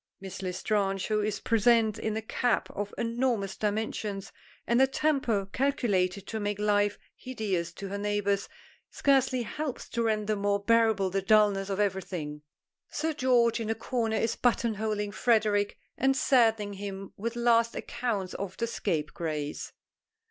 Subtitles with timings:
[0.19, 4.31] Miss L'Estrange, who is present in a cap of enormous dimensions
[4.65, 8.49] and a temper calculated to make life hideous to her neighbors,
[8.89, 12.41] scarcely helps to render more bearable the dullness of everything.
[12.89, 18.57] Sir George in a corner is buttonholing Frederic and saddening him with last accounts of
[18.57, 19.71] the Scapegrace.